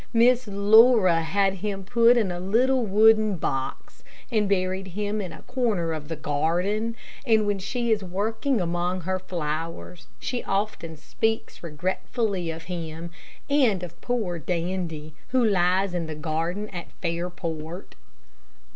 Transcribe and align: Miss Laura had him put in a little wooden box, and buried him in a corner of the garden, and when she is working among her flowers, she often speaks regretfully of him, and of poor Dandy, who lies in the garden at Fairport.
Miss 0.13 0.47
Laura 0.47 1.21
had 1.21 1.53
him 1.61 1.83
put 1.83 2.17
in 2.17 2.31
a 2.31 2.39
little 2.39 2.83
wooden 2.83 3.35
box, 3.37 4.03
and 4.31 4.49
buried 4.49 4.87
him 4.97 5.21
in 5.21 5.31
a 5.31 5.43
corner 5.43 5.93
of 5.93 6.07
the 6.07 6.15
garden, 6.15 6.95
and 7.23 7.45
when 7.45 7.59
she 7.59 7.91
is 7.91 8.03
working 8.03 8.59
among 8.59 9.01
her 9.01 9.19
flowers, 9.19 10.07
she 10.19 10.43
often 10.45 10.97
speaks 10.97 11.61
regretfully 11.61 12.49
of 12.49 12.63
him, 12.63 13.11
and 13.47 13.83
of 13.83 14.01
poor 14.01 14.39
Dandy, 14.39 15.13
who 15.27 15.45
lies 15.45 15.93
in 15.93 16.07
the 16.07 16.15
garden 16.15 16.67
at 16.69 16.91
Fairport. 16.93 17.93